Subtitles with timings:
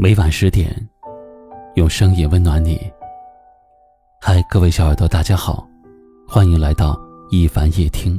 [0.00, 0.72] 每晚十点，
[1.74, 2.80] 用声音温暖你。
[4.20, 5.68] 嗨，各位小耳朵，大家好，
[6.24, 6.96] 欢迎来到
[7.30, 8.16] 一凡夜听。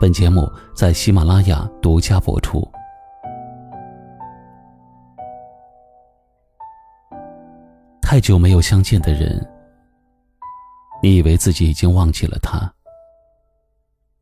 [0.00, 2.68] 本节目在喜马拉雅独家播出。
[8.02, 9.40] 太久没有相见的人，
[11.00, 12.68] 你以为自己已经忘记了他，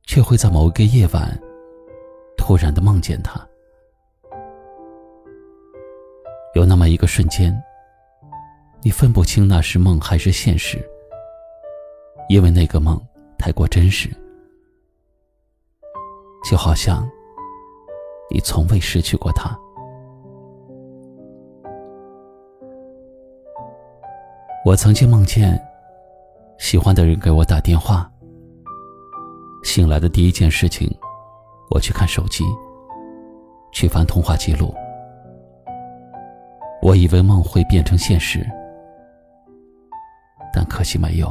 [0.02, 1.40] 却会在某一个夜晚，
[2.36, 3.40] 突然的梦见他。
[6.56, 7.54] 有那么一个瞬间，
[8.80, 10.78] 你分不清那是梦还是现实，
[12.30, 12.98] 因为那个梦
[13.38, 14.08] 太过真实，
[16.50, 17.06] 就好像
[18.30, 19.54] 你从未失去过他。
[24.64, 25.62] 我曾经梦见
[26.58, 28.10] 喜欢的人给我打电话，
[29.62, 30.90] 醒来的第一件事情，
[31.70, 32.44] 我去看手机，
[33.72, 34.74] 去翻通话记录。
[36.86, 38.46] 我以为梦会变成现实，
[40.54, 41.26] 但可惜没有。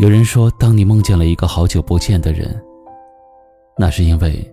[0.00, 2.64] 有人说，当你梦见了一个好久不见的人，
[3.76, 4.48] 那是因为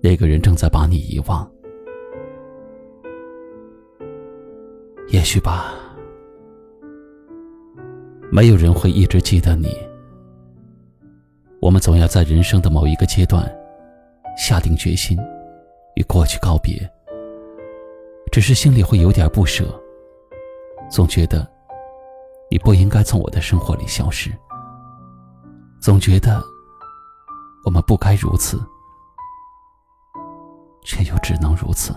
[0.00, 1.44] 那个人正在把你遗忘。
[5.08, 5.74] 也许吧，
[8.30, 9.76] 没有人会一直记得你。
[11.60, 13.52] 我们总要在人生的某一个阶段，
[14.38, 15.18] 下定决心。
[15.96, 16.90] 与过去告别，
[18.32, 19.64] 只是心里会有点不舍，
[20.90, 21.46] 总觉得
[22.50, 24.30] 你不应该从我的生活里消失，
[25.80, 26.42] 总觉得
[27.64, 28.58] 我们不该如此，
[30.84, 31.94] 却又只能如此。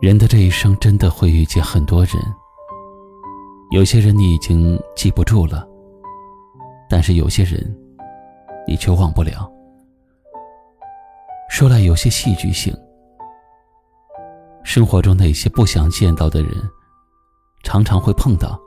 [0.00, 2.14] 人的这一生真的会遇见很多人，
[3.70, 5.66] 有些人你已经记不住了，
[6.88, 7.76] 但是有些人。
[8.66, 9.50] 你却忘不了。
[11.48, 12.74] 说来有些戏剧性。
[14.62, 16.52] 生活中那些不想见到的人，
[17.64, 18.60] 常常会碰到；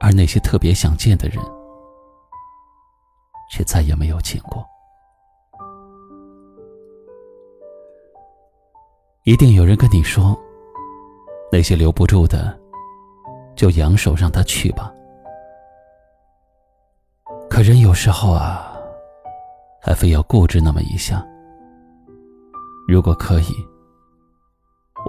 [0.00, 1.38] 而那些特别想见的人，
[3.50, 4.62] 却再也没有见过。
[9.22, 10.36] 一定有人跟你说
[11.52, 12.58] ：“那些留不住的，
[13.54, 14.92] 就扬手让他去吧。”
[17.58, 18.72] 可人有时候啊，
[19.82, 21.26] 还非要固执那么一下。
[22.86, 23.52] 如果可以，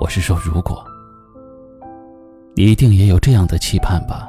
[0.02, 0.84] 我是说如果，
[2.56, 4.28] 你一定也有这样的期盼吧？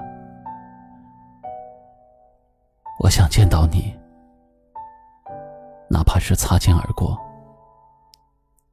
[3.02, 3.90] 我想见到你，
[5.88, 7.16] 哪怕是擦肩而过，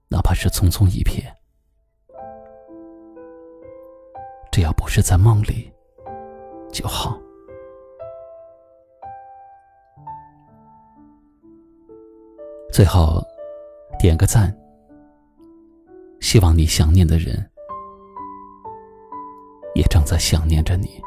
[0.10, 1.24] 哪怕是匆匆一瞥，
[4.52, 5.72] 只要不是在梦里
[6.70, 7.18] 就好。
[12.78, 13.26] 最后，
[13.98, 14.56] 点个赞。
[16.20, 17.44] 希望你想念的人，
[19.74, 21.02] 也正在想念着你。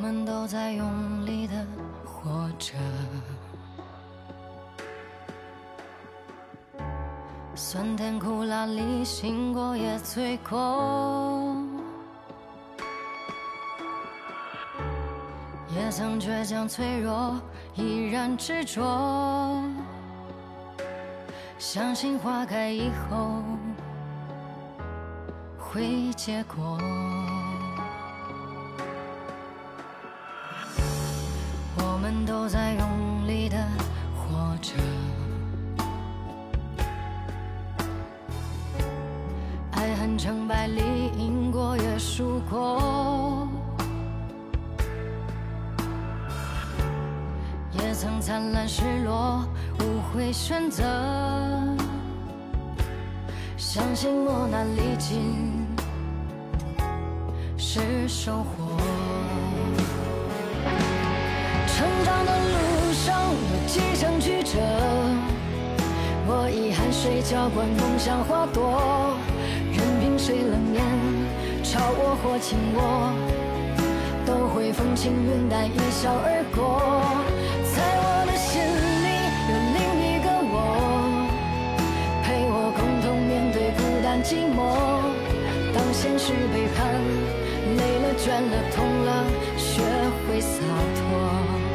[0.00, 1.52] 我们都在用力的
[2.06, 2.72] 活着，
[7.54, 11.54] 酸甜苦辣里醒过也醉过，
[15.68, 17.38] 也曾倔强脆弱，
[17.74, 19.62] 依然执着，
[21.58, 23.42] 相信花开以后
[25.58, 26.78] 会结果。
[32.40, 33.58] 都在用力的
[34.16, 34.72] 活着，
[39.72, 40.80] 爱恨成败里
[41.18, 43.46] 赢过也输过，
[47.72, 49.46] 也曾灿烂失落，
[49.78, 50.82] 无悔选择，
[53.58, 55.66] 相信磨难历尽
[57.58, 58.99] 是收获。
[64.52, 64.58] 着
[66.26, 69.16] 我以汗水浇灌梦想花朵
[69.70, 70.82] 任凭谁冷眼
[71.62, 73.14] 嘲我或轻我
[74.26, 76.82] 都会风轻云淡一笑而过
[77.62, 79.08] 在我的心里
[79.46, 80.56] 有另一个我
[82.24, 84.58] 陪我共同面对孤单寂寞
[85.72, 86.90] 当现实背叛
[87.78, 89.24] 累了倦了痛了
[89.56, 89.80] 学
[90.26, 91.69] 会洒脱。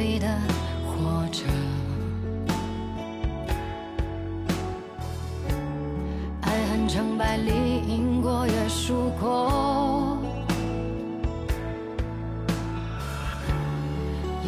[0.00, 0.26] 里的
[0.86, 1.44] 活着，
[6.40, 7.52] 爱恨成败里，
[7.86, 10.16] 赢过也输过，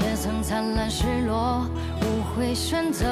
[0.00, 1.66] 也曾灿烂失落，
[2.00, 3.05] 无悔选择，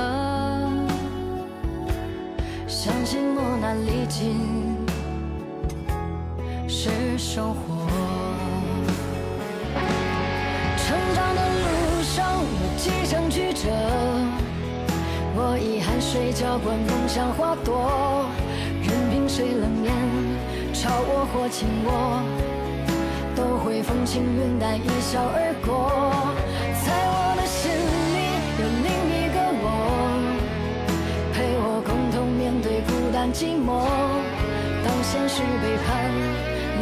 [2.67, 4.79] 相信磨难历尽。
[6.67, 7.80] 是收获。
[13.41, 13.71] 曲折，
[15.35, 18.29] 我以汗水浇灌梦想花朵。
[18.83, 19.91] 任凭谁冷眼
[20.75, 22.21] 嘲我或轻我，
[23.35, 25.89] 都会风轻云淡一笑而过。
[26.85, 27.73] 在我的心
[28.13, 28.17] 里
[28.61, 29.67] 有另一个我，
[31.33, 33.89] 陪我共同面对孤单寂寞。
[34.85, 36.13] 当现实背叛，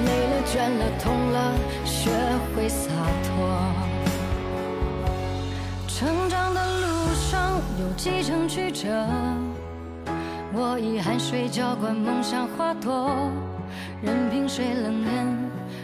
[0.06, 1.54] 累了倦了痛了，
[1.84, 2.10] 学
[2.56, 2.90] 会洒
[3.22, 3.57] 脱。
[7.98, 8.86] 几程曲折。
[10.54, 13.10] 我以汗水浇灌梦想花朵，
[14.00, 15.10] 任凭谁冷眼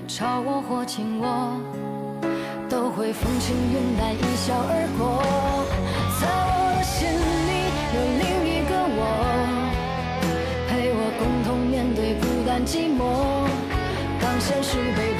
[0.07, 1.59] 嘲我或轻我，
[2.71, 5.21] 都会风轻云淡一笑而过。
[6.21, 7.67] 在我的心里
[7.97, 9.03] 有另一个我，
[10.69, 13.03] 陪我共同面对孤单寂寞。
[14.21, 15.14] 当现实背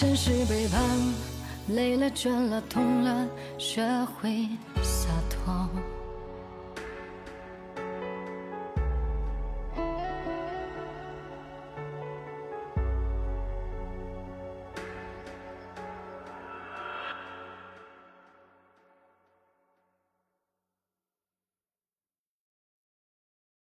[0.00, 0.80] 现实背叛。
[1.70, 3.26] 累了，倦了，痛了，
[3.58, 4.46] 学会。